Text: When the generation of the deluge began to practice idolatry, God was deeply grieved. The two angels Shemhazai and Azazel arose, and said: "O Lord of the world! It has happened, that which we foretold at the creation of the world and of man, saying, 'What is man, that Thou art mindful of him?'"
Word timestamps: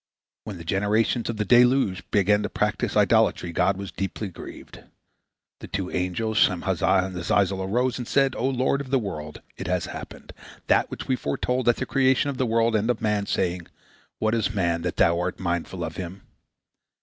When 0.45 0.57
the 0.57 0.63
generation 0.63 1.21
of 1.29 1.37
the 1.37 1.45
deluge 1.45 2.01
began 2.09 2.41
to 2.41 2.49
practice 2.49 2.97
idolatry, 2.97 3.51
God 3.51 3.77
was 3.77 3.91
deeply 3.91 4.29
grieved. 4.29 4.81
The 5.59 5.67
two 5.67 5.91
angels 5.91 6.39
Shemhazai 6.39 7.03
and 7.05 7.15
Azazel 7.15 7.61
arose, 7.61 7.99
and 7.99 8.07
said: 8.07 8.35
"O 8.35 8.49
Lord 8.49 8.81
of 8.81 8.89
the 8.89 8.97
world! 8.97 9.41
It 9.57 9.67
has 9.67 9.85
happened, 9.85 10.33
that 10.65 10.89
which 10.89 11.07
we 11.07 11.15
foretold 11.15 11.69
at 11.69 11.75
the 11.75 11.85
creation 11.85 12.31
of 12.31 12.39
the 12.39 12.47
world 12.47 12.75
and 12.75 12.89
of 12.89 12.99
man, 12.99 13.27
saying, 13.27 13.67
'What 14.17 14.33
is 14.33 14.55
man, 14.55 14.81
that 14.81 14.97
Thou 14.97 15.19
art 15.19 15.39
mindful 15.39 15.83
of 15.83 15.97
him?'" 15.97 16.23